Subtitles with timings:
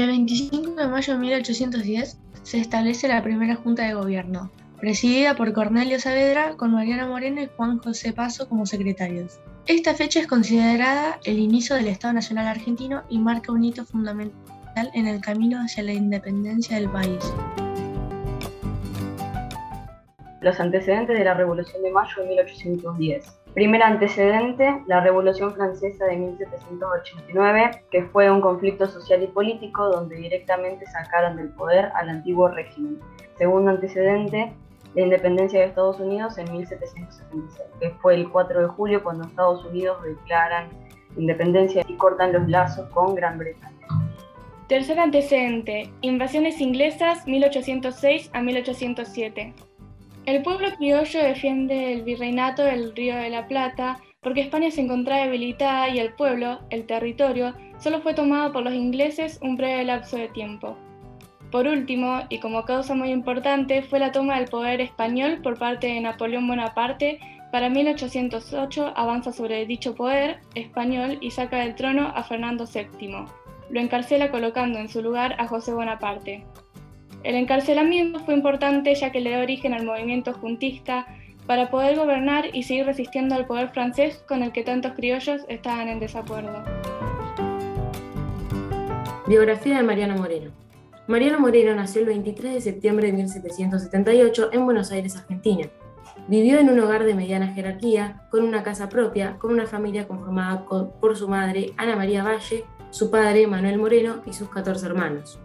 [0.00, 5.52] El 25 de mayo de 1810 se establece la primera Junta de Gobierno, presidida por
[5.52, 9.38] Cornelio Saavedra con Mariano Moreno y Juan José Paso como secretarios.
[9.66, 14.90] Esta fecha es considerada el inicio del Estado Nacional Argentino y marca un hito fundamental
[14.94, 17.22] en el camino hacia la independencia del país.
[20.40, 23.39] Los antecedentes de la Revolución de Mayo de 1810.
[23.54, 30.16] Primer antecedente, la Revolución Francesa de 1789, que fue un conflicto social y político donde
[30.16, 33.00] directamente sacaron del poder al antiguo régimen.
[33.38, 34.52] Segundo antecedente,
[34.94, 39.64] la independencia de Estados Unidos en 1776, que fue el 4 de julio cuando Estados
[39.64, 40.68] Unidos declaran
[41.16, 43.86] independencia y cortan los lazos con Gran Bretaña.
[44.68, 49.54] Tercer antecedente, invasiones inglesas 1806 a 1807.
[50.30, 55.24] El pueblo criollo defiende el virreinato del Río de la Plata porque España se encontraba
[55.24, 60.16] debilitada y el pueblo, el territorio, solo fue tomado por los ingleses un breve lapso
[60.16, 60.76] de tiempo.
[61.50, 65.88] Por último, y como causa muy importante, fue la toma del poder español por parte
[65.88, 67.18] de Napoleón Bonaparte.
[67.50, 73.24] Para 1808 avanza sobre dicho poder español y saca del trono a Fernando VII.
[73.68, 76.46] Lo encarcela colocando en su lugar a José Bonaparte.
[77.22, 81.06] El encarcelamiento fue importante ya que le da origen al movimiento juntista
[81.46, 85.88] para poder gobernar y seguir resistiendo al poder francés con el que tantos criollos estaban
[85.88, 86.64] en desacuerdo.
[89.26, 90.50] Biografía de Mariano Moreno.
[91.08, 95.68] Mariano Moreno nació el 23 de septiembre de 1778 en Buenos Aires, Argentina.
[96.26, 100.64] Vivió en un hogar de mediana jerarquía, con una casa propia, con una familia conformada
[100.64, 105.40] por su madre, Ana María Valle, su padre, Manuel Moreno, y sus 14 hermanos.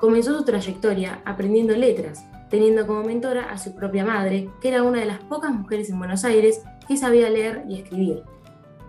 [0.00, 5.00] Comenzó su trayectoria aprendiendo letras, teniendo como mentora a su propia madre, que era una
[5.00, 8.22] de las pocas mujeres en Buenos Aires que sabía leer y escribir.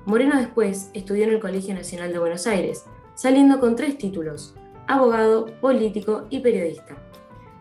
[0.06, 4.56] Moreno después estudió en el Colegio Nacional de Buenos Aires, saliendo con tres títulos,
[4.88, 6.95] abogado, político y periodista.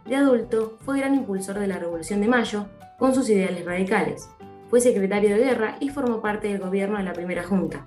[0.06, 2.66] De adulto, fue gran impulsor de la Revolución de Mayo
[2.98, 4.30] con sus ideales radicales.
[4.68, 7.84] Fue secretario de guerra y formó parte del gobierno de la primera junta.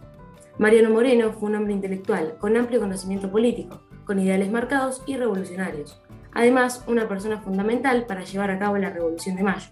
[0.60, 6.02] Mariano Moreno fue un hombre intelectual con amplio conocimiento político, con ideales marcados y revolucionarios.
[6.34, 9.70] Además, una persona fundamental para llevar a cabo la Revolución de Mayo.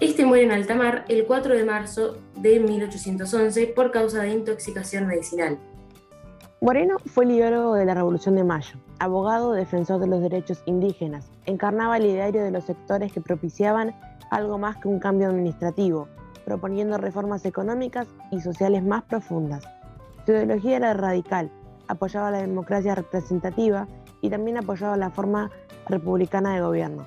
[0.00, 5.06] Este muere en alta mar el 4 de marzo de 1811 por causa de intoxicación
[5.06, 5.58] medicinal.
[6.60, 11.96] Moreno fue libero de la Revolución de Mayo, abogado defensor de los derechos indígenas, encarnaba
[11.96, 13.94] el ideario de los sectores que propiciaban
[14.30, 16.08] algo más que un cambio administrativo,
[16.44, 19.64] proponiendo reformas económicas y sociales más profundas.
[20.24, 21.50] Su ideología era radical,
[21.88, 23.86] apoyaba la democracia representativa
[24.20, 25.50] y también apoyaba la forma
[25.88, 27.06] republicana de gobierno.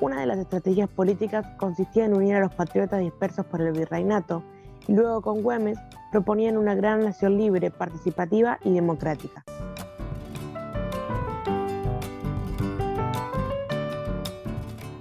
[0.00, 4.42] Una de las estrategias políticas consistía en unir a los patriotas dispersos por el virreinato
[4.88, 5.78] y luego con Güemes
[6.10, 9.44] proponían una gran nación libre, participativa y democrática.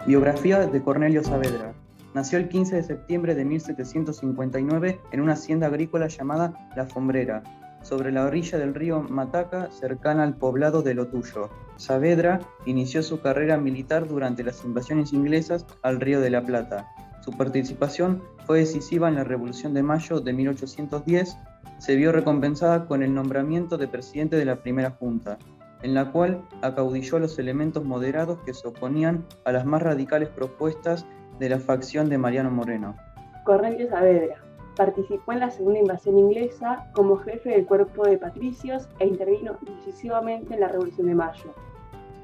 [0.06, 1.74] Biografía de Cornelio Saavedra.
[2.16, 7.44] Nació el 15 de septiembre de 1759 en una hacienda agrícola llamada La Fombrera,
[7.82, 11.50] sobre la orilla del río Mataca, cercana al poblado de Lotuyo.
[11.78, 16.88] Saavedra inició su carrera militar durante las invasiones inglesas al río de la Plata.
[17.22, 21.38] Su participación fue decisiva en la Revolución de Mayo de 1810,
[21.78, 25.38] se vio recompensada con el nombramiento de presidente de la primera Junta,
[25.82, 30.30] en la cual acaudilló a los elementos moderados que se oponían a las más radicales
[30.30, 31.06] propuestas
[31.40, 32.98] de la facción de Mariano Moreno.
[33.46, 34.49] Cornelio Saavedra
[34.80, 40.54] participó en la segunda invasión inglesa como jefe del cuerpo de patricios e intervino decisivamente
[40.54, 41.54] en la Revolución de Mayo.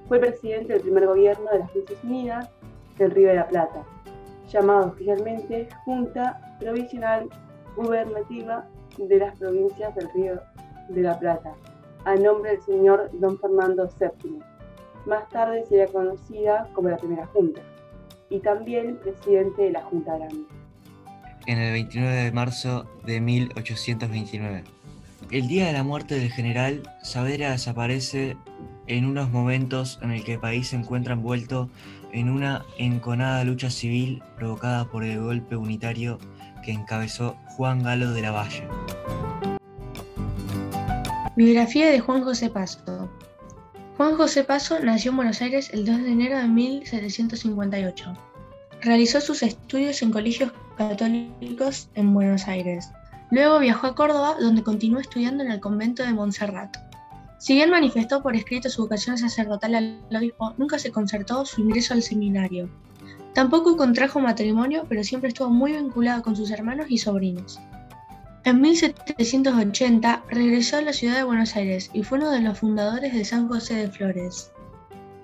[0.08, 2.50] Fue presidente del primer gobierno de las Naciones Unidas
[2.98, 3.84] del Río de la Plata
[4.48, 7.28] llamado oficialmente Junta Provisional
[7.76, 8.66] Gubernativa
[9.00, 10.40] de las Provincias del Río
[10.88, 11.54] de la Plata,
[12.06, 14.40] a nombre del señor don Fernando VII.
[15.06, 17.60] Más tarde sería conocida como la Primera Junta,
[18.30, 20.65] y también presidente de la Junta Grande.
[21.48, 24.64] En el 29 de marzo de 1829.
[25.30, 28.36] El día de la muerte del general, Saavedra desaparece
[28.88, 31.70] en unos momentos en el que el país se encuentra envuelto
[32.14, 36.18] en una enconada lucha civil provocada por el golpe unitario
[36.64, 38.68] que encabezó Juan Galo de la Valle.
[41.36, 43.10] Biografía de Juan José Paso.
[43.98, 48.14] Juan José Paso nació en Buenos Aires el 2 de enero de 1758.
[48.82, 52.92] Realizó sus estudios en colegios católicos en Buenos Aires.
[53.32, 56.78] Luego viajó a Córdoba, donde continuó estudiando en el convento de Montserrat.
[57.40, 61.94] Si bien manifestó por escrito su vocación sacerdotal al obispo, nunca se concertó su ingreso
[61.94, 62.70] al seminario.
[63.34, 67.60] Tampoco contrajo matrimonio, pero siempre estuvo muy vinculado con sus hermanos y sobrinos.
[68.46, 73.14] En 1780 regresó a la ciudad de Buenos Aires y fue uno de los fundadores
[73.14, 74.52] de San José de Flores.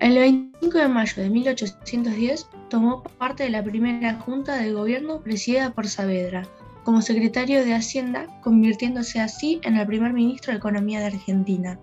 [0.02, 5.72] El 25 de mayo de 1810 tomó parte de la primera junta de gobierno presidida
[5.72, 6.42] por Saavedra
[6.82, 11.78] como secretario de Hacienda, convirtiéndose así en el primer ministro de Economía de Argentina.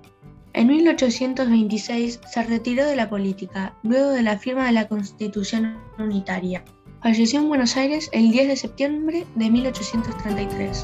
[0.52, 6.66] En 1826 se retiró de la política, luego de la firma de la Constitución Unitaria.
[7.02, 10.84] Falleció en Buenos Aires el 10 de septiembre de 1833.